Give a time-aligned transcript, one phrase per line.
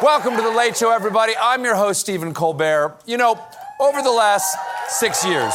[0.00, 1.32] Welcome to the Late Show, everybody.
[1.42, 3.00] I'm your host, Stephen Colbert.
[3.04, 3.44] You know,
[3.80, 5.52] over the last six years,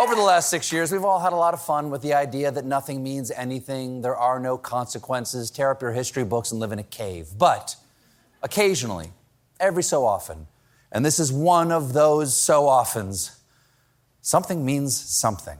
[0.00, 2.50] over the last six years, we've all had a lot of fun with the idea
[2.50, 6.72] that nothing means anything, there are no consequences, tear up your history books and live
[6.72, 7.28] in a cave.
[7.38, 7.76] But
[8.42, 9.12] occasionally,
[9.60, 10.48] every so often,
[10.90, 13.38] and this is one of those so oftens,
[14.22, 15.58] something means something.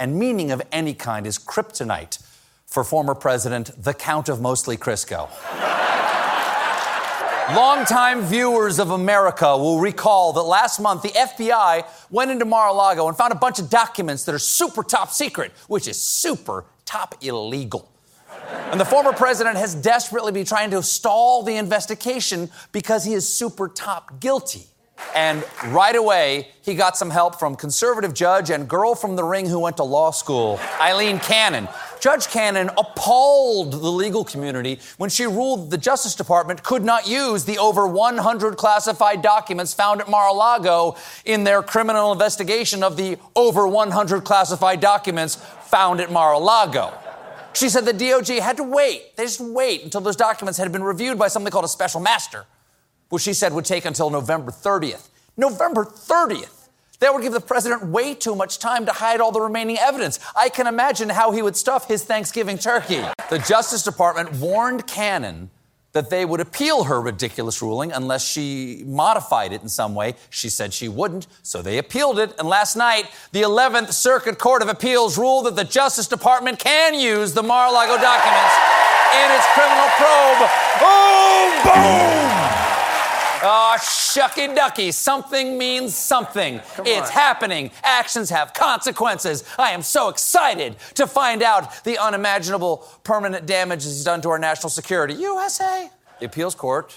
[0.00, 2.20] And meaning of any kind is kryptonite
[2.66, 5.30] for former President, the Count of Mostly Crisco.
[7.54, 12.72] Longtime viewers of America will recall that last month the FBI went into Mar a
[12.74, 16.66] Lago and found a bunch of documents that are super top secret, which is super
[16.84, 17.90] top illegal.
[18.70, 23.26] And the former president has desperately been trying to stall the investigation because he is
[23.26, 24.66] super top guilty.
[25.14, 29.46] And right away, he got some help from conservative judge and girl from the ring
[29.46, 31.68] who went to law school, Aileen Cannon.
[32.00, 37.44] Judge Cannon appalled the legal community when she ruled the Justice Department could not use
[37.44, 42.96] the over 100 classified documents found at Mar a Lago in their criminal investigation of
[42.96, 46.92] the over 100 classified documents found at Mar a Lago.
[47.52, 49.16] She said the DOJ had to wait.
[49.16, 52.46] They just wait until those documents had been reviewed by something called a special master
[53.08, 55.08] which she said would take until November 30th.
[55.36, 56.57] November 30th.
[57.00, 60.18] That would give the president way too much time to hide all the remaining evidence.
[60.34, 63.02] I can imagine how he would stuff his Thanksgiving turkey.
[63.30, 65.50] The Justice Department warned Cannon
[65.92, 70.14] that they would appeal her ridiculous ruling unless she modified it in some way.
[70.28, 72.34] She said she wouldn't, so they appealed it.
[72.38, 76.94] And last night, the 11th Circuit Court of Appeals ruled that the Justice Department can
[76.94, 78.54] use the Mar a Lago documents
[79.16, 80.50] in its criminal probe.
[80.82, 82.27] Oh, boom!
[83.40, 84.90] Ah, oh, shucky ducky.
[84.90, 86.60] Something means something.
[86.74, 87.12] Come it's on.
[87.12, 87.70] happening.
[87.84, 89.44] Actions have consequences.
[89.58, 94.38] I am so excited to find out the unimaginable permanent damage he's done to our
[94.38, 95.14] national security.
[95.14, 95.88] USA.
[96.18, 96.94] The appeals court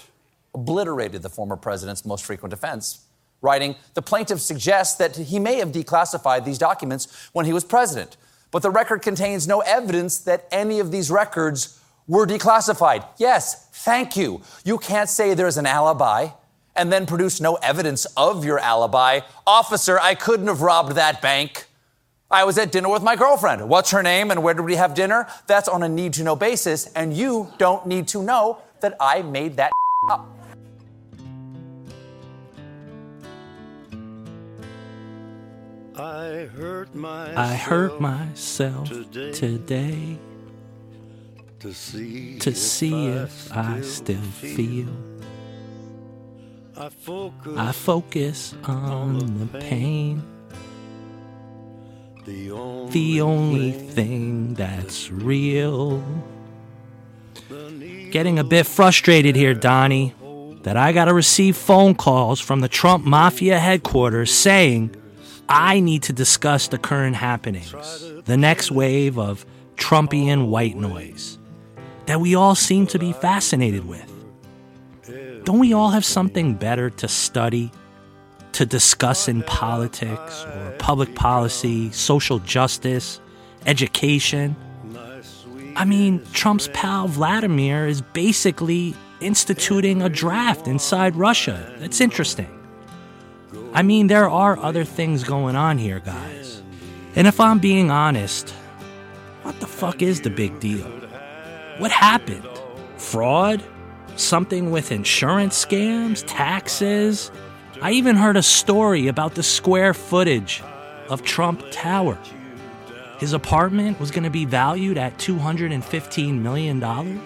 [0.54, 3.04] obliterated the former president's most frequent defense,
[3.40, 8.16] writing The plaintiff suggests that he may have declassified these documents when he was president,
[8.50, 13.06] but the record contains no evidence that any of these records were declassified.
[13.18, 14.42] Yes, thank you.
[14.64, 16.28] You can't say there's an alibi
[16.74, 19.20] and then produce no evidence of your alibi.
[19.46, 21.66] Officer, I couldn't have robbed that bank.
[22.30, 23.68] I was at dinner with my girlfriend.
[23.68, 25.28] What's her name and where did we have dinner?
[25.46, 29.20] That's on a need to know basis, and you don't need to know that I
[29.20, 29.72] made that
[30.08, 30.28] up.
[35.94, 40.18] I hurt myself, I hurt myself today, today
[41.62, 44.88] to see, to see if, I, still feel.
[46.76, 50.24] I focus, I focus on the pain.
[52.24, 56.02] The only, the only thing that's real.
[58.10, 60.14] Getting a bit frustrated here, Donnie,
[60.62, 64.96] that I gotta receive phone calls from the Trump Mafia headquarters saying
[65.48, 67.72] I need to discuss the current happenings,
[68.24, 69.46] the next wave of
[69.76, 71.38] Trumpian white noise
[72.06, 74.08] that we all seem to be fascinated with.
[75.44, 77.72] Don't we all have something better to study,
[78.52, 83.20] to discuss in politics or public policy, social justice,
[83.66, 84.54] education?
[85.74, 91.74] I mean, Trump's pal Vladimir is basically instituting a draft inside Russia.
[91.78, 92.58] That's interesting.
[93.72, 96.62] I mean, there are other things going on here, guys.
[97.16, 98.50] And if I'm being honest,
[99.42, 101.01] what the fuck is the big deal?
[101.78, 102.46] What happened?
[102.96, 103.62] Fraud?
[104.16, 107.30] Something with insurance scams, taxes?
[107.80, 110.62] I even heard a story about the square footage
[111.08, 112.18] of Trump Tower.
[113.18, 117.20] His apartment was going to be valued at $215 million.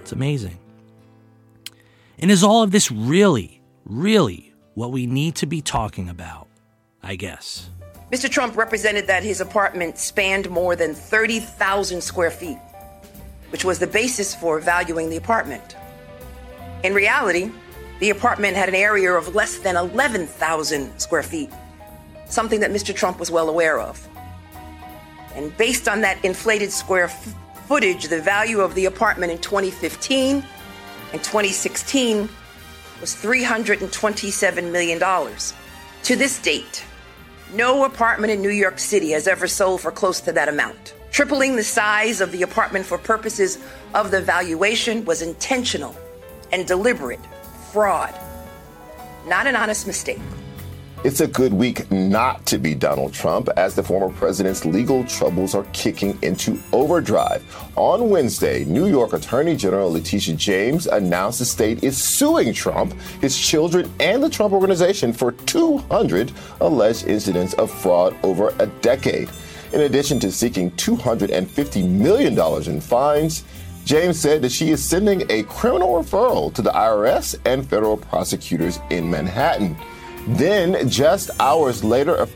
[0.00, 0.58] It's amazing.
[2.18, 6.48] And is all of this really, really what we need to be talking about?
[7.02, 7.68] I guess.
[8.10, 8.30] Mr.
[8.30, 12.58] Trump represented that his apartment spanned more than 30,000 square feet
[13.50, 15.76] which was the basis for valuing the apartment.
[16.82, 17.50] In reality,
[18.00, 21.50] the apartment had an area of less than 11,000 square feet,
[22.26, 22.94] something that Mr.
[22.94, 24.06] Trump was well aware of.
[25.34, 27.34] And based on that inflated square f-
[27.66, 30.44] footage, the value of the apartment in 2015
[31.12, 32.28] and 2016
[33.00, 34.98] was $327 million.
[34.98, 36.84] To this date,
[37.54, 40.94] no apartment in New York City has ever sold for close to that amount.
[41.18, 43.58] Tripling the size of the apartment for purposes
[43.92, 45.96] of the valuation was intentional
[46.52, 47.18] and deliberate
[47.72, 48.14] fraud,
[49.26, 50.20] not an honest mistake.
[51.02, 55.56] It's a good week not to be Donald Trump as the former president's legal troubles
[55.56, 57.44] are kicking into overdrive.
[57.74, 63.36] On Wednesday, New York Attorney General Letitia James announced the state is suing Trump, his
[63.36, 66.30] children, and the Trump Organization for 200
[66.60, 69.28] alleged incidents of fraud over a decade.
[69.72, 73.44] In addition to seeking $250 million in fines,
[73.84, 78.78] James said that she is sending a criminal referral to the IRS and federal prosecutors
[78.90, 79.76] in Manhattan.
[80.26, 82.26] Then, just hours later,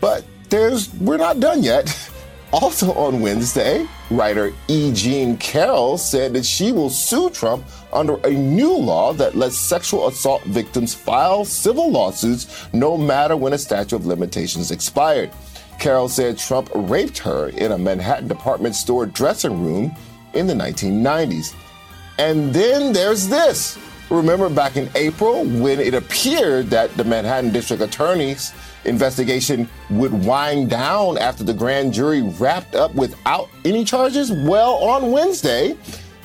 [0.00, 1.96] but there's we're not done yet.
[2.52, 4.92] Also on Wednesday, writer E.
[4.92, 10.08] Jean Carroll said that she will sue Trump under a new law that lets sexual
[10.08, 15.30] assault victims file civil lawsuits no matter when a statute of limitations expired.
[15.80, 19.96] Carroll said Trump raped her in a Manhattan department store dressing room
[20.34, 21.54] in the 1990s.
[22.18, 23.78] And then there's this.
[24.10, 28.52] Remember back in April when it appeared that the Manhattan District Attorney's
[28.84, 34.30] investigation would wind down after the grand jury wrapped up without any charges?
[34.30, 35.76] Well, on Wednesday,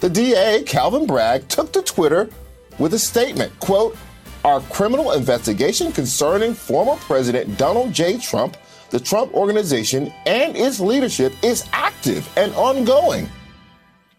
[0.02, 2.30] the DA, Alvin Bragg, took to Twitter
[2.78, 3.96] with a statement, quote,
[4.44, 8.18] our criminal investigation concerning former President Donald J.
[8.18, 8.58] Trump,
[8.90, 13.30] the Trump Organization, and its leadership is active and ongoing.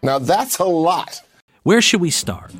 [0.03, 1.21] Now that's a lot.
[1.63, 2.53] Where should we start?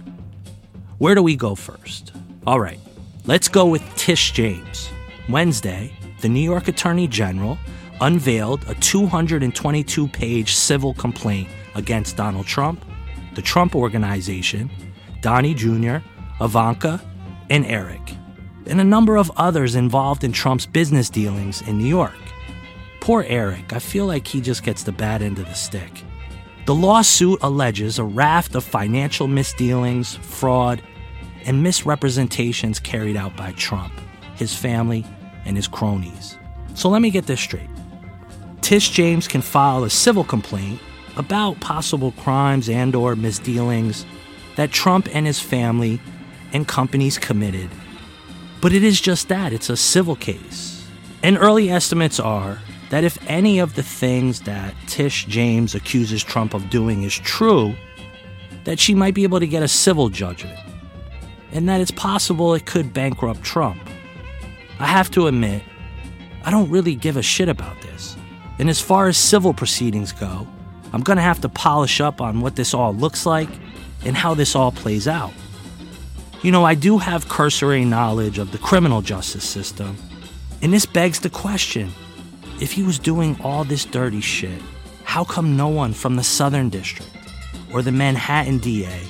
[0.97, 2.11] Where do we go first?
[2.45, 2.79] All right,
[3.25, 4.89] let's go with Tish James.
[5.29, 7.57] Wednesday, the New York Attorney General
[8.01, 12.83] unveiled a 222 page civil complaint against Donald Trump,
[13.35, 14.69] the Trump Organization,
[15.21, 15.97] Donnie Jr.,
[16.41, 17.01] Ivanka,
[17.49, 18.01] and Eric,
[18.67, 22.13] and a number of others involved in Trump's business dealings in New York.
[22.99, 26.03] Poor Eric, I feel like he just gets the bad end of the stick.
[26.65, 30.81] The lawsuit alleges a raft of financial misdealings, fraud,
[31.45, 33.93] and misrepresentations carried out by Trump,
[34.35, 35.05] his family,
[35.45, 36.37] and his cronies.
[36.73, 37.69] So let me get this straight.
[38.61, 40.81] Tish James can file a civil complaint
[41.15, 44.05] about possible crimes and or misdealings
[44.57, 46.01] that Trump and his family
[46.51, 47.69] and companies committed.
[48.61, 50.87] But it is just that, it's a civil case.
[51.23, 52.59] And early estimates are
[52.89, 57.75] that if any of the things that Tish James accuses Trump of doing is true,
[58.63, 60.59] that she might be able to get a civil judgment,
[61.51, 63.81] and that it's possible it could bankrupt Trump.
[64.79, 65.63] I have to admit,
[66.43, 68.15] I don't really give a shit about this.
[68.59, 70.47] And as far as civil proceedings go,
[70.93, 73.49] I'm gonna have to polish up on what this all looks like
[74.05, 75.33] and how this all plays out.
[76.43, 79.97] You know, I do have cursory knowledge of the criminal justice system,
[80.61, 81.91] and this begs the question
[82.61, 84.61] if he was doing all this dirty shit,
[85.03, 87.09] how come no one from the Southern District
[87.73, 89.01] or the Manhattan DA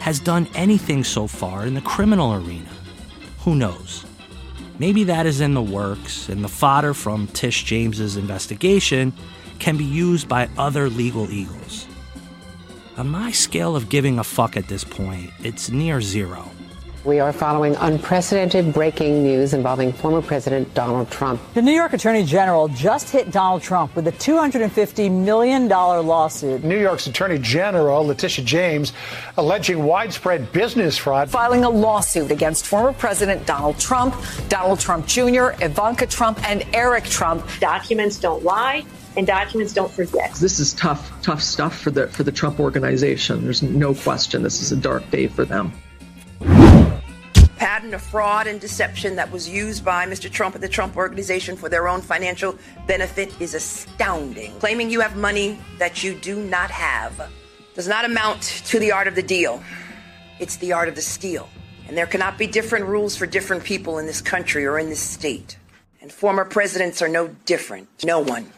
[0.00, 2.68] has done anything so far in the criminal arena?
[3.40, 4.04] Who knows?
[4.78, 9.12] Maybe that is in the works, and the fodder from Tish James's investigation
[9.58, 11.86] can be used by other legal eagles.
[12.96, 16.48] On my scale of giving a fuck at this point, it's near zero.
[17.02, 21.40] We are following unprecedented breaking news involving former President Donald Trump.
[21.54, 26.62] The New York Attorney General just hit Donald Trump with a $250 million lawsuit.
[26.62, 28.92] New York's Attorney General Letitia James
[29.38, 31.28] alleging widespread business fraud.
[31.28, 34.14] Filing a lawsuit against former President Donald Trump,
[34.48, 37.44] Donald Trump Jr., Ivanka Trump, and Eric Trump.
[37.58, 40.32] Documents don't lie and documents don't forget.
[40.34, 43.44] This is tough, tough stuff for the for the Trump organization.
[43.44, 45.72] There's no question this is a dark day for them
[47.64, 50.30] pattern of fraud and deception that was used by Mr.
[50.30, 54.52] Trump and the Trump Organization for their own financial benefit is astounding.
[54.58, 57.30] Claiming you have money that you do not have
[57.74, 59.62] does not amount to the art of the deal,
[60.38, 61.48] it's the art of the steal.
[61.88, 65.00] And there cannot be different rules for different people in this country or in this
[65.00, 65.58] state.
[66.00, 67.88] And former presidents are no different.
[68.04, 68.52] No one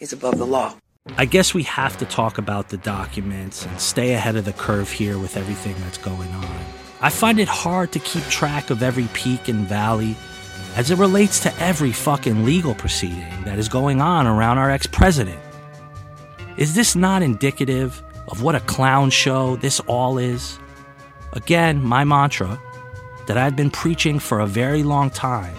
[0.00, 0.74] is above the law.
[1.16, 4.90] I guess we have to talk about the documents and stay ahead of the curve
[4.90, 6.64] here with everything that's going on.
[7.00, 10.16] I find it hard to keep track of every peak and valley
[10.76, 14.86] as it relates to every fucking legal proceeding that is going on around our ex
[14.86, 15.40] president.
[16.56, 20.58] Is this not indicative of what a clown show this all is?
[21.32, 22.60] Again, my mantra
[23.26, 25.54] that I've been preaching for a very long time.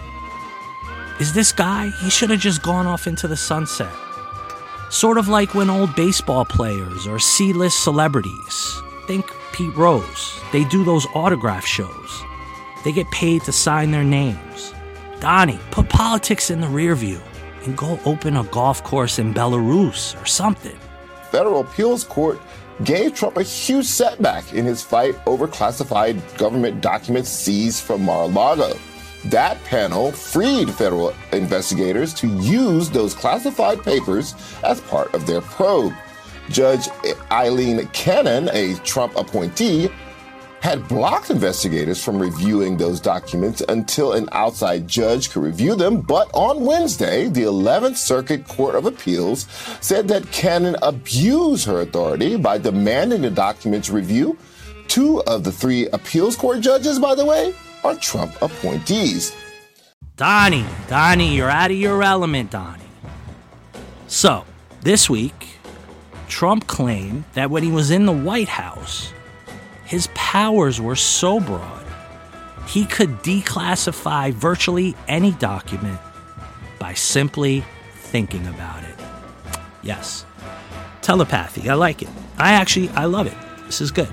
[1.20, 3.92] Is this guy, he should have just gone off into the sunset.
[4.92, 10.38] Sort of like when old baseball players or C list celebrities, think Pete Rose.
[10.52, 12.24] They do those autograph shows.
[12.84, 14.74] They get paid to sign their names.
[15.22, 17.22] Donnie, put politics in the rear view
[17.64, 20.78] and go open a golf course in Belarus or something.
[21.32, 22.42] Federal appeals court
[22.84, 28.24] gave Trump a huge setback in his fight over classified government documents seized from Mar
[28.24, 28.74] a Lago.
[29.26, 35.94] That panel freed federal investigators to use those classified papers as part of their probe.
[36.50, 36.88] Judge
[37.32, 39.90] Aileen Cannon, a Trump appointee,
[40.62, 46.02] had blocked investigators from reviewing those documents until an outside judge could review them.
[46.02, 49.48] But on Wednesday, the 11th Circuit Court of Appeals
[49.82, 54.38] said that Cannon abused her authority by demanding the documents review.
[54.88, 59.36] Two of the three appeals court judges, by the way, are Trump appointees.
[60.18, 62.84] Donnie, Donnie, you're out of your element, Donnie.
[64.08, 64.46] So,
[64.82, 65.48] this week,
[66.28, 69.12] Trump claimed that when he was in the White House,
[69.86, 71.86] his powers were so broad,
[72.68, 76.00] he could declassify virtually any document
[76.80, 77.64] by simply
[77.96, 78.96] thinking about it.
[79.84, 80.26] Yes,
[81.02, 82.10] telepathy, I like it.
[82.38, 83.38] I actually, I love it.
[83.66, 84.10] This is good.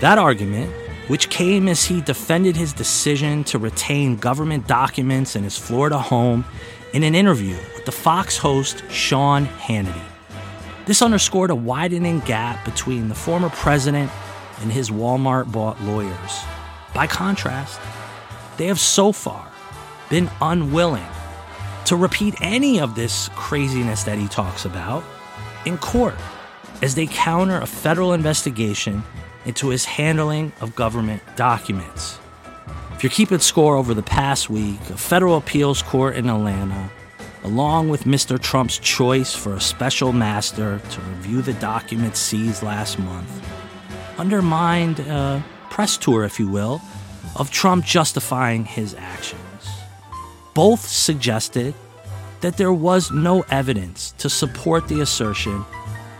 [0.00, 0.72] That argument,
[1.08, 6.44] which came as he defended his decision to retain government documents in his Florida home
[6.92, 10.02] in an interview with the Fox host Sean Hannity.
[10.86, 14.10] This underscored a widening gap between the former president
[14.60, 16.40] and his Walmart bought lawyers.
[16.94, 17.80] By contrast,
[18.56, 19.50] they have so far
[20.08, 21.06] been unwilling
[21.86, 25.04] to repeat any of this craziness that he talks about
[25.64, 26.16] in court
[26.82, 29.02] as they counter a federal investigation
[29.44, 32.18] into his handling of government documents.
[32.92, 36.90] If you're keeping score over the past week, a federal appeals court in Atlanta,
[37.44, 38.40] along with Mr.
[38.40, 43.30] Trump's choice for a special master to review the documents seized last month,
[44.18, 46.82] undermined a press tour, if you will,
[47.36, 49.68] of Trump justifying his actions.
[50.54, 51.74] Both suggested
[52.40, 55.64] that there was no evidence to support the assertion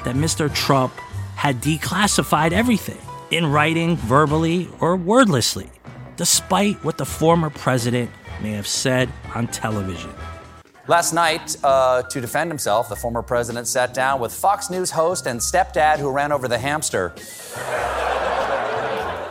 [0.04, 0.52] that Mr.
[0.54, 0.92] Trump
[1.34, 2.98] had declassified everything
[3.30, 5.70] in writing, verbally, or wordlessly,
[6.16, 8.10] despite what the former president
[8.42, 10.10] may have said on television.
[10.86, 15.26] Last night, uh, to defend himself, the former president sat down with Fox News host
[15.26, 17.12] and stepdad who ran over the hamster.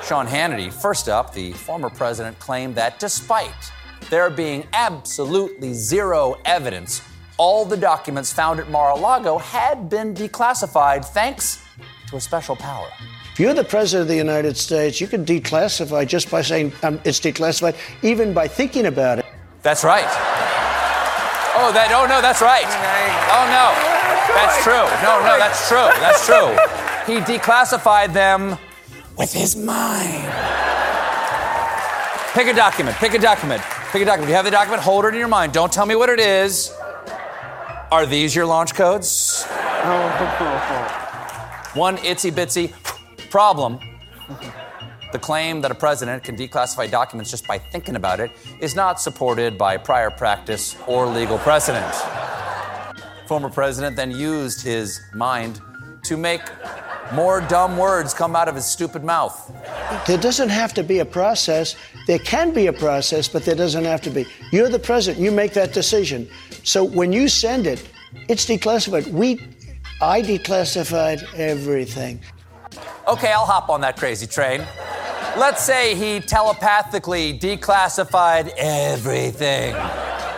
[0.05, 0.71] Sean Hannity.
[0.71, 3.71] First up, the former president claimed that despite
[4.09, 7.01] there being absolutely zero evidence,
[7.37, 11.63] all the documents found at Mar a Lago had been declassified thanks
[12.09, 12.87] to a special power.
[13.37, 16.99] If you're the president of the United States, you can declassify just by saying um,
[17.03, 19.27] it's declassified, even by thinking about it.
[19.61, 20.07] That's right.
[21.53, 21.93] Oh, that.
[21.93, 22.65] Oh no, that's right.
[23.29, 23.77] Oh no,
[24.33, 24.89] that's true.
[25.05, 25.85] No, no, that's true.
[26.01, 26.49] That's true.
[27.05, 28.57] He declassified them
[29.19, 30.25] with his mind.
[32.33, 32.97] Pick a document.
[32.97, 33.61] Pick a document.
[33.91, 34.23] Pick a document.
[34.23, 35.53] If you have the document, hold it in your mind.
[35.53, 36.73] Don't tell me what it is.
[37.91, 39.45] Are these your launch codes?
[41.75, 42.73] One itsy bitsy
[43.37, 43.77] problem.
[45.11, 48.99] The claim that a president can declassify documents just by thinking about it is not
[48.99, 51.93] supported by prior practice or legal precedent.
[53.27, 55.61] Former president then used his mind
[56.05, 56.41] to make
[57.13, 59.35] more dumb words come out of his stupid mouth.
[60.07, 61.75] There doesn't have to be a process.
[62.07, 64.25] There can be a process, but there doesn't have to be.
[64.51, 65.23] You're the president.
[65.23, 66.27] You make that decision.
[66.63, 67.87] So when you send it,
[68.29, 69.05] it's declassified.
[69.11, 69.39] We,
[70.01, 72.19] I declassified everything.
[73.07, 74.67] Okay, I'll hop on that crazy train.
[75.37, 79.73] Let's say he telepathically declassified everything,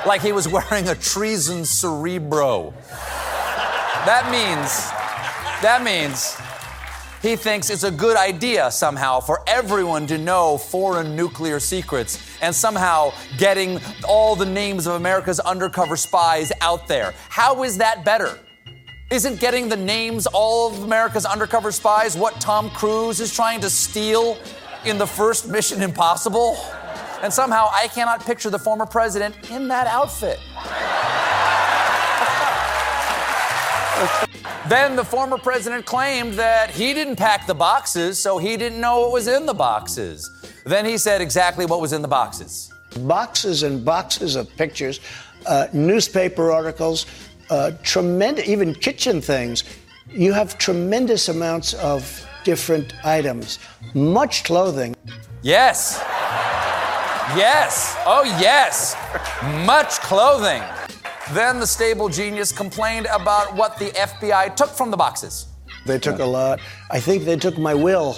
[0.06, 2.72] like he was wearing a treason cerebro.
[4.06, 4.92] That means,
[5.64, 6.38] that means
[7.24, 12.54] he thinks it's a good idea somehow for everyone to know foreign nuclear secrets and
[12.54, 17.16] somehow getting all the names of America's undercover spies out there.
[17.30, 18.38] How is that better?
[19.12, 23.70] Isn't getting the names all of America's undercover spies what Tom Cruise is trying to
[23.70, 24.38] steal
[24.86, 26.56] in the first Mission Impossible?
[27.24, 30.40] And somehow I cannot picture the former president in that outfit.
[34.70, 39.00] then the former president claimed that he didn't pack the boxes, so he didn't know
[39.00, 40.30] what was in the boxes.
[40.68, 42.72] Then he said exactly what was in the boxes.
[43.00, 45.00] Boxes and boxes of pictures,
[45.48, 47.08] uh, newspaper articles,
[47.50, 49.64] uh, tremendous, even kitchen things.
[50.10, 53.60] You have tremendous amounts of different items,
[53.94, 54.96] much clothing.
[55.42, 56.00] Yes.
[57.36, 57.96] Yes.
[58.06, 58.96] Oh, yes.
[59.66, 60.64] Much clothing.
[61.32, 65.46] Then the stable genius complained about what the FBI took from the boxes.
[65.86, 66.60] They took a lot.
[66.90, 68.18] I think they took my will.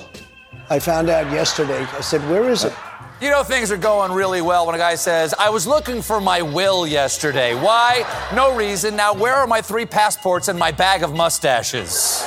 [0.70, 1.86] I found out yesterday.
[1.98, 2.74] I said, Where is it?
[3.22, 6.20] You know, things are going really well when a guy says, I was looking for
[6.20, 7.54] my will yesterday.
[7.54, 8.04] Why?
[8.34, 8.96] No reason.
[8.96, 12.24] Now, where are my three passports and my bag of mustaches?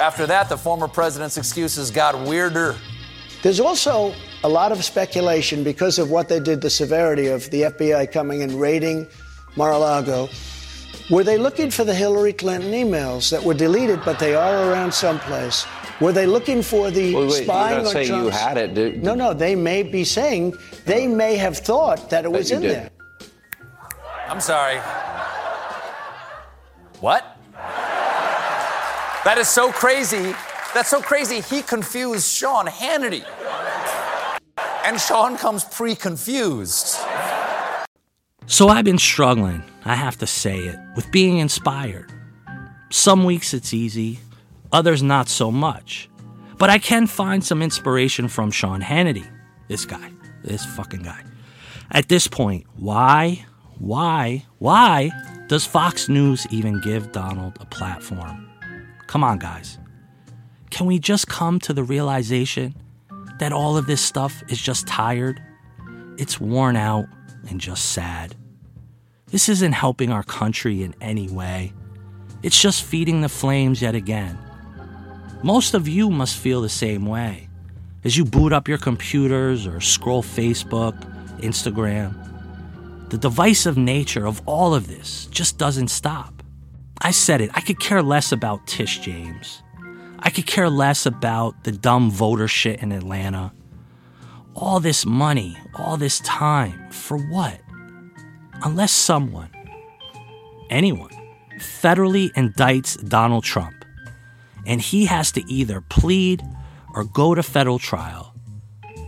[0.00, 2.76] After that, the former president's excuses got weirder.
[3.42, 7.62] There's also a lot of speculation because of what they did, the severity of the
[7.64, 9.06] FBI coming and raiding
[9.54, 10.30] Mar-a-Lago.
[11.10, 14.94] Were they looking for the Hillary Clinton emails that were deleted, but they are around
[14.94, 15.66] someplace?
[16.00, 18.58] Were they looking for the Wait, wait, spying you're not on saying you Trump's- had
[18.58, 22.50] it, did- No, no, they may be saying they may have thought that it was
[22.50, 22.70] in did.
[22.70, 22.90] there.
[24.28, 24.78] I'm sorry.
[27.00, 27.24] What?
[29.24, 30.34] That is so crazy.
[30.74, 31.40] That's so crazy.
[31.40, 33.24] He confused Sean Hannity.
[34.84, 36.96] And Sean comes pre confused.
[38.46, 42.12] So I've been struggling, I have to say it, with being inspired.
[42.90, 44.20] Some weeks it's easy,
[44.76, 46.10] others not so much.
[46.58, 49.26] But I can find some inspiration from Sean Hannity.
[49.68, 50.10] This guy,
[50.44, 51.24] this fucking guy.
[51.90, 53.46] At this point, why,
[53.78, 55.10] why, why
[55.48, 58.48] does Fox News even give Donald a platform?
[59.06, 59.78] Come on, guys.
[60.70, 62.74] Can we just come to the realization
[63.38, 65.40] that all of this stuff is just tired?
[66.18, 67.06] It's worn out
[67.48, 68.34] and just sad.
[69.28, 71.72] This isn't helping our country in any way.
[72.42, 74.38] It's just feeding the flames yet again.
[75.42, 77.48] Most of you must feel the same way
[78.04, 80.94] as you boot up your computers or scroll Facebook,
[81.40, 82.14] Instagram.
[83.10, 86.42] The divisive nature of all of this just doesn't stop.
[87.00, 89.62] I said it, I could care less about Tish James.
[90.18, 93.52] I could care less about the dumb voter shit in Atlanta.
[94.54, 97.60] All this money, all this time, for what?
[98.64, 99.50] Unless someone,
[100.70, 101.10] anyone,
[101.58, 103.75] federally indicts Donald Trump,
[104.66, 106.42] and he has to either plead
[106.94, 108.34] or go to federal trial.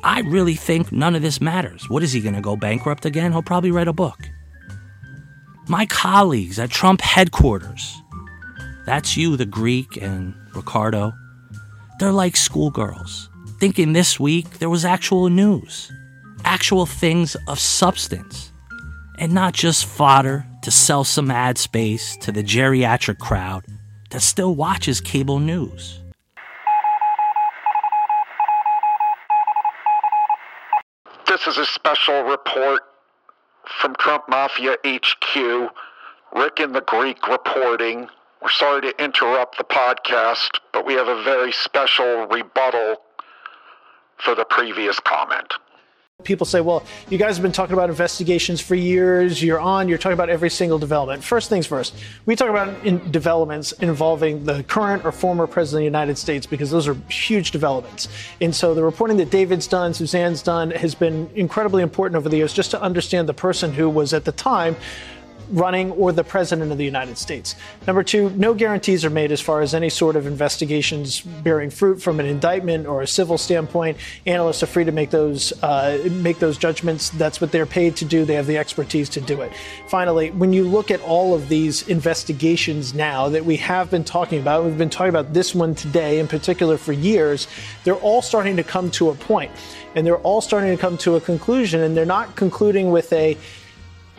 [0.05, 1.91] I really think none of this matters.
[1.91, 3.33] What is he going to go bankrupt again?
[3.33, 4.19] He'll probably write a book.
[5.67, 8.00] My colleagues at Trump headquarters,
[8.87, 11.12] that's you, the Greek, and Ricardo,
[11.99, 15.93] they're like schoolgirls, thinking this week there was actual news,
[16.45, 18.53] actual things of substance,
[19.19, 23.65] and not just fodder to sell some ad space to the geriatric crowd
[24.11, 26.00] that still watches cable news.
[31.27, 32.83] This is a special report
[33.81, 35.71] from Trump Mafia HQ.
[36.35, 38.09] Rick and the Greek reporting.
[38.42, 42.97] We're sorry to interrupt the podcast, but we have a very special rebuttal
[44.18, 45.55] for the previous comment.
[46.24, 49.40] People say, well, you guys have been talking about investigations for years.
[49.40, 51.22] You're on, you're talking about every single development.
[51.22, 51.94] First things first,
[52.26, 56.44] we talk about in developments involving the current or former president of the United States
[56.44, 58.09] because those are huge developments.
[58.40, 62.38] And so the reporting that David's done, Suzanne's done, has been incredibly important over the
[62.38, 64.74] years just to understand the person who was at the time
[65.50, 67.54] running or the president of the United States.
[67.87, 72.00] Number two, no guarantees are made as far as any sort of investigations bearing fruit
[72.00, 73.96] from an indictment or a civil standpoint.
[74.26, 77.11] Analysts are free to make those uh, make those judgments.
[77.11, 78.24] That's what they're paid to do.
[78.24, 79.52] They have the expertise to do it.
[79.88, 84.40] Finally, when you look at all of these investigations now that we have been talking
[84.40, 87.48] about, we've been talking about this one today in particular for years.
[87.84, 89.50] They're all starting to come to a point,
[89.94, 93.37] and they're all starting to come to a conclusion, and they're not concluding with a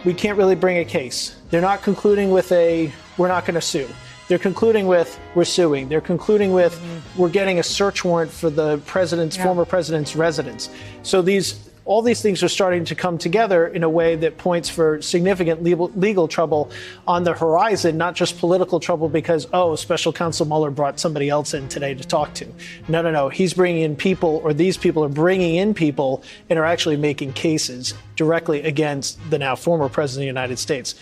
[0.05, 1.35] we can't really bring a case.
[1.49, 3.87] They're not concluding with a we're not going to sue.
[4.27, 5.89] They're concluding with we're suing.
[5.89, 6.79] They're concluding with
[7.17, 10.69] we're getting a search warrant for the president's former president's residence.
[11.03, 14.69] So these all these things are starting to come together in a way that points
[14.69, 16.69] for significant legal, legal trouble
[17.07, 21.55] on the horizon, not just political trouble because, oh, special counsel Mueller brought somebody else
[21.55, 22.45] in today to talk to.
[22.87, 23.29] No, no, no.
[23.29, 27.33] He's bringing in people, or these people are bringing in people and are actually making
[27.33, 30.93] cases directly against the now former president of the United States.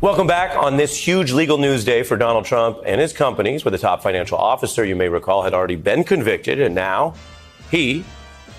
[0.00, 3.70] Welcome back on this huge legal news day for Donald Trump and his companies, where
[3.70, 7.14] the top financial officer, you may recall, had already been convicted, and now
[7.70, 8.04] he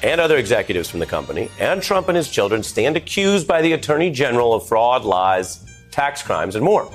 [0.04, 3.74] and other executives from the company and Trump and his children stand accused by the
[3.74, 6.92] Attorney General of fraud, lies, tax crimes, and more.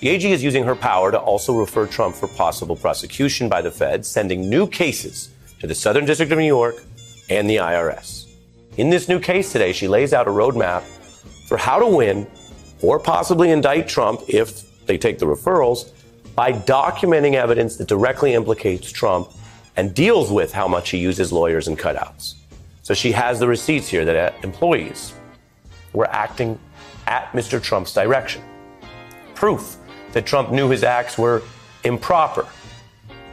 [0.00, 3.70] The AG is using her power to also refer Trump for possible prosecution by the
[3.70, 6.84] Fed, sending new cases to the Southern District of New York
[7.30, 8.28] and the IRS.
[8.76, 10.82] In this new case today, she lays out a roadmap
[11.48, 12.26] for how to win
[12.82, 15.90] or possibly indict Trump if they take the referrals
[16.34, 19.30] by documenting evidence that directly implicates Trump
[19.76, 22.34] and deals with how much he uses lawyers and cutouts.
[22.84, 25.14] So she has the receipts here that uh, employees
[25.94, 26.58] were acting
[27.06, 27.60] at Mr.
[27.60, 28.42] Trump's direction.
[29.34, 29.78] Proof
[30.12, 31.42] that Trump knew his acts were
[31.84, 32.46] improper.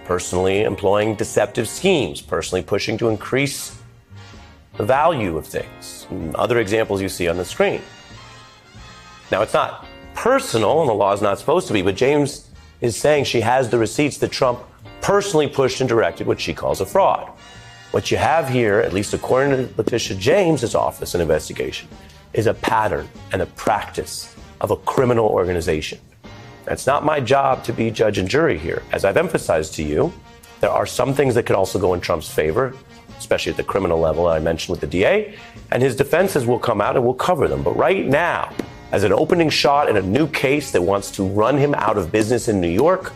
[0.06, 3.78] Personally employing deceptive schemes, personally pushing to increase
[4.78, 6.08] the value of things.
[6.36, 7.82] Other examples you see on the screen.
[9.32, 12.96] Now, it's not personal, and the law is not supposed to be, but James is
[12.96, 14.62] saying she has the receipts that Trump
[15.02, 17.30] personally pushed and directed what she calls a fraud.
[17.92, 21.90] What you have here, at least according to Letitia James's office and investigation,
[22.32, 26.00] is a pattern and a practice of a criminal organization.
[26.68, 28.82] It's not my job to be judge and jury here.
[28.94, 30.14] As I've emphasized to you,
[30.62, 32.74] there are some things that could also go in Trump's favor,
[33.18, 35.36] especially at the criminal level I mentioned with the DA,
[35.72, 37.62] and his defenses will come out and we'll cover them.
[37.62, 38.54] But right now,
[38.94, 42.10] as an opening shot in a new case that wants to run him out of
[42.10, 43.12] business in New York,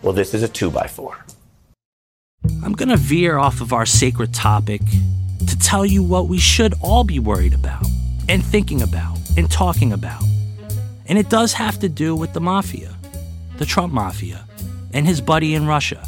[0.00, 1.22] well, this is a two by four.
[2.62, 4.82] I'm going to veer off of our sacred topic
[5.46, 7.86] to tell you what we should all be worried about
[8.28, 10.22] and thinking about and talking about.
[11.06, 12.94] And it does have to do with the mafia,
[13.56, 14.44] the Trump mafia,
[14.92, 16.06] and his buddy in Russia.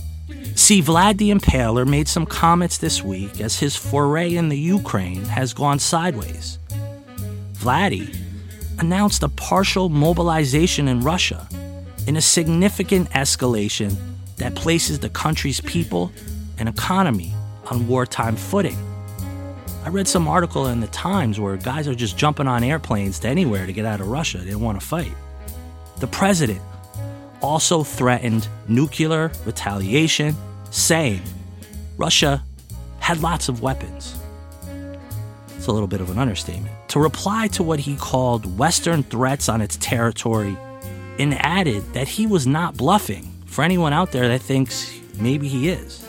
[0.54, 5.24] See, Vlad the Impaler made some comments this week as his foray in the Ukraine
[5.24, 6.58] has gone sideways.
[7.54, 8.16] Vladdy
[8.78, 11.48] announced a partial mobilization in Russia
[12.06, 13.96] in a significant escalation
[14.50, 16.10] that places the country's people
[16.58, 17.32] and economy
[17.70, 18.76] on wartime footing.
[19.84, 23.28] I read some article in the Times where guys are just jumping on airplanes to
[23.28, 24.38] anywhere to get out of Russia.
[24.38, 25.12] They don't want to fight.
[26.00, 26.60] The president
[27.40, 30.34] also threatened nuclear retaliation,
[30.70, 31.22] saying
[31.96, 32.42] Russia
[32.98, 34.18] had lots of weapons.
[35.56, 36.74] It's a little bit of an understatement.
[36.88, 40.56] To reply to what he called Western threats on its territory,
[41.18, 45.68] and added that he was not bluffing for anyone out there that thinks maybe he
[45.68, 46.06] is.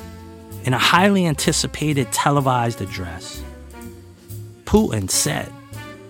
[0.63, 3.43] In a highly anticipated televised address,
[4.63, 5.51] Putin said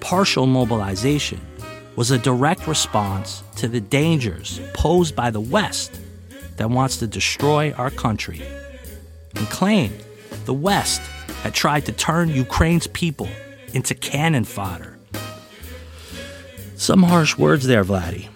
[0.02, 1.40] partial mobilization
[1.96, 6.00] was a direct response to the dangers posed by the West
[6.58, 8.42] that wants to destroy our country,
[9.36, 10.04] and claimed
[10.46, 11.02] the West
[11.44, 13.30] had tried to turn Ukraine's people
[13.74, 14.98] into cannon fodder.
[16.76, 18.31] Some harsh words there, Vladdy.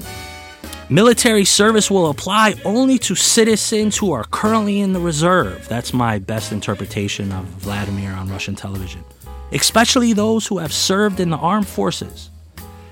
[0.92, 5.68] Military service will apply only to citizens who are currently in the reserve.
[5.68, 9.04] That's my best interpretation of Vladimir on Russian television.
[9.52, 12.30] Especially those who have served in the armed forces,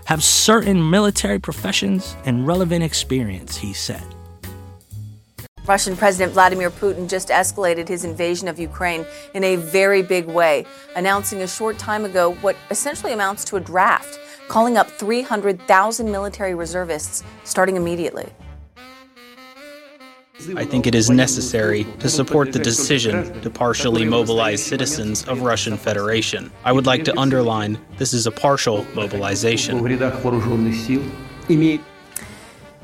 [0.06, 4.04] have certain military professions and relevant experience, he said.
[5.68, 10.66] Russian President Vladimir Putin just escalated his invasion of Ukraine in a very big way,
[10.96, 16.56] announcing a short time ago what essentially amounts to a draft, calling up 300,000 military
[16.56, 18.30] reservists starting immediately.
[20.56, 25.78] I think it is necessary to support the decision to partially mobilize citizens of Russian
[25.78, 26.52] Federation.
[26.66, 29.80] I would like to underline this is a partial mobilization.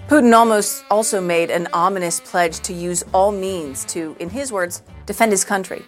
[0.08, 4.82] Putin almost also made an ominous pledge to use all means to, in his words,
[5.06, 5.84] defend his country.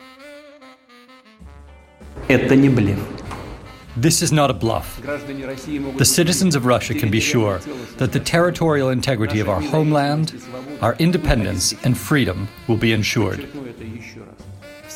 [3.97, 5.01] This is not a bluff.
[5.01, 7.59] The citizens of Russia can be sure
[7.97, 10.41] that the territorial integrity of our homeland,
[10.81, 13.47] our independence, and freedom will be ensured.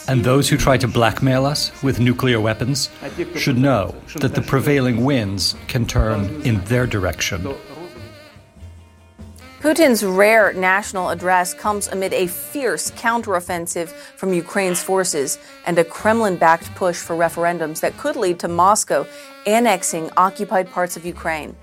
[0.07, 2.89] And those who try to blackmail us with nuclear weapons
[3.35, 7.55] should know that the prevailing winds can turn in their direction.
[9.65, 16.35] Putin's rare national address comes amid a fierce counteroffensive from Ukraine's forces and a Kremlin
[16.35, 19.07] backed push for referendums that could lead to Moscow
[19.47, 21.55] annexing occupied parts of Ukraine.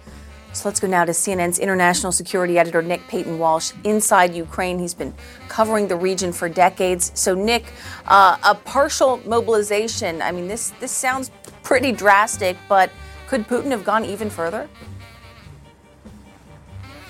[0.53, 4.81] So let's go now to CNN's international security editor, Nick Paton Walsh, inside Ukraine.
[4.81, 5.15] He's been
[5.47, 7.12] covering the region for decades.
[7.15, 7.73] So, Nick,
[8.09, 11.31] uh, a partial mobilization, I mean, this, this sounds
[11.62, 12.91] pretty drastic, but
[13.29, 14.69] could Putin have gone even further?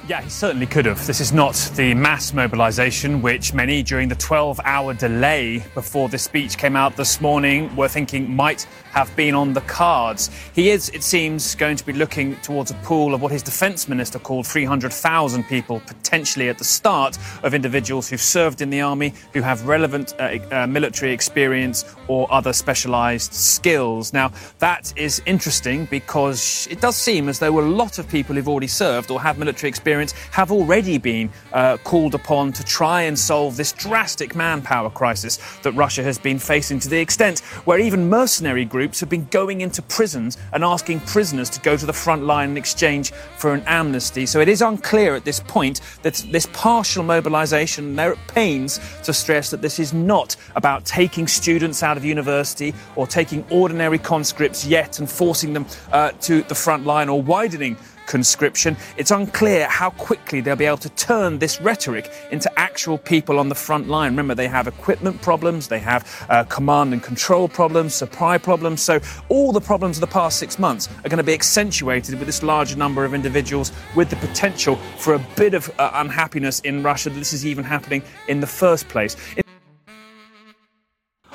[0.08, 1.06] Yeah, he certainly could have.
[1.06, 6.18] This is not the mass mobilization which many during the 12 hour delay before the
[6.18, 10.28] speech came out this morning were thinking might have been on the cards.
[10.54, 13.88] He is, it seems, going to be looking towards a pool of what his defense
[13.88, 19.14] minister called 300,000 people, potentially at the start of individuals who've served in the army,
[19.32, 24.12] who have relevant uh, uh, military experience or other specialized skills.
[24.12, 28.48] Now, that is interesting because it does seem as though a lot of people who've
[28.48, 29.91] already served or have military experience
[30.32, 35.72] have already been uh, called upon to try and solve this drastic manpower crisis that
[35.72, 39.82] Russia has been facing to the extent where even mercenary groups have been going into
[39.82, 44.26] prisons and asking prisoners to go to the front line in exchange for an amnesty.
[44.26, 49.12] So it is unclear at this point that this partial mobilization, they're at pains to
[49.12, 54.64] stress that this is not about taking students out of university or taking ordinary conscripts
[54.64, 58.76] yet and forcing them uh, to the front line or widening conscription.
[58.96, 63.48] It's unclear how quickly they'll be able to turn this rhetoric into actual people on
[63.48, 64.12] the front line.
[64.12, 68.82] Remember, they have equipment problems, they have uh, command and control problems, supply problems.
[68.82, 72.26] So, all the problems of the past six months are going to be accentuated with
[72.26, 76.82] this larger number of individuals with the potential for a bit of uh, unhappiness in
[76.82, 79.16] Russia that this is even happening in the first place.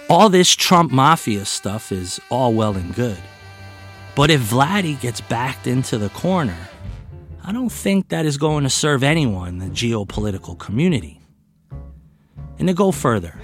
[0.09, 3.17] All this Trump mafia stuff is all well and good.
[4.17, 6.57] But if Vladdy gets backed into the corner,
[7.43, 11.21] I don't think that is going to serve anyone in the geopolitical community.
[12.57, 13.39] And to go further,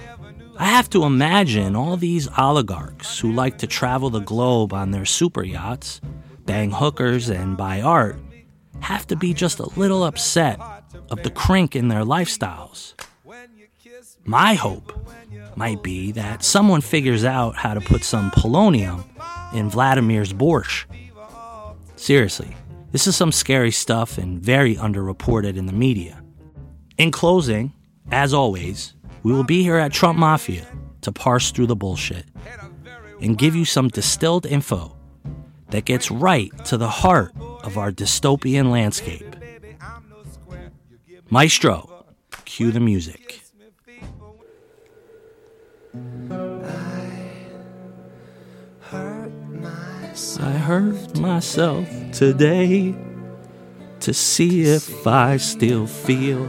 [0.58, 5.04] I have to imagine all these oligarchs who like to travel the globe on their
[5.04, 6.00] super yachts,
[6.44, 8.18] bang hookers, and buy art
[8.80, 10.58] have to be just a little upset
[11.08, 12.94] of the crink in their lifestyles.
[14.24, 14.92] My hope
[15.54, 19.04] might be that someone figures out how to put some polonium
[19.54, 20.86] in Vladimir's borscht.
[21.96, 22.54] Seriously,
[22.92, 26.22] this is some scary stuff and very underreported in the media.
[26.98, 27.72] In closing,
[28.10, 30.66] as always, we will be here at Trump Mafia
[31.00, 32.26] to parse through the bullshit
[33.20, 34.94] and give you some distilled info
[35.70, 39.34] that gets right to the heart of our dystopian landscape.
[41.30, 42.04] Maestro,
[42.44, 43.23] cue the music.
[51.34, 52.94] Myself today
[53.98, 56.48] to see if I still feel.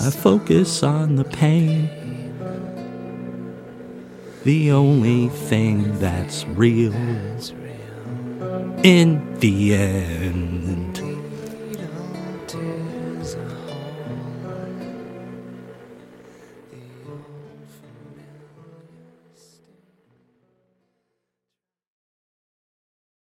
[0.00, 1.88] I focus on the pain.
[4.42, 6.92] The only thing that's real
[8.82, 10.85] in the end.